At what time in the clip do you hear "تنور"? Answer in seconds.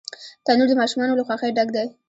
0.45-0.67